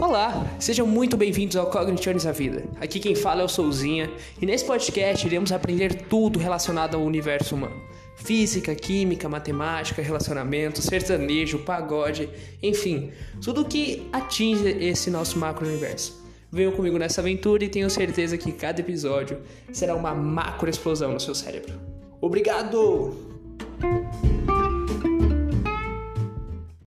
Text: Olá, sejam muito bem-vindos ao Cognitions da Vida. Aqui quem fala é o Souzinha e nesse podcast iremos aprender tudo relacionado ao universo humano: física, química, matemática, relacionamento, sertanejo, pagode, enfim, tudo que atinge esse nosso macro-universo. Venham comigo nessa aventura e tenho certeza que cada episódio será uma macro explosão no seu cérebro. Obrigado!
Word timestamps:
Olá, 0.00 0.56
sejam 0.58 0.86
muito 0.86 1.14
bem-vindos 1.14 1.56
ao 1.56 1.66
Cognitions 1.66 2.24
da 2.24 2.32
Vida. 2.32 2.64
Aqui 2.80 2.98
quem 2.98 3.14
fala 3.14 3.42
é 3.42 3.44
o 3.44 3.48
Souzinha 3.48 4.10
e 4.40 4.46
nesse 4.46 4.64
podcast 4.64 5.26
iremos 5.26 5.52
aprender 5.52 5.94
tudo 6.08 6.38
relacionado 6.38 6.94
ao 6.94 7.02
universo 7.02 7.54
humano: 7.54 7.76
física, 8.16 8.74
química, 8.74 9.28
matemática, 9.28 10.00
relacionamento, 10.00 10.80
sertanejo, 10.80 11.58
pagode, 11.58 12.30
enfim, 12.62 13.12
tudo 13.44 13.62
que 13.62 14.08
atinge 14.10 14.68
esse 14.68 15.10
nosso 15.10 15.38
macro-universo. 15.38 16.24
Venham 16.50 16.72
comigo 16.72 16.96
nessa 16.96 17.20
aventura 17.20 17.62
e 17.62 17.68
tenho 17.68 17.90
certeza 17.90 18.38
que 18.38 18.52
cada 18.52 18.80
episódio 18.80 19.42
será 19.70 19.94
uma 19.94 20.14
macro 20.14 20.70
explosão 20.70 21.12
no 21.12 21.20
seu 21.20 21.34
cérebro. 21.34 21.78
Obrigado! 22.22 23.29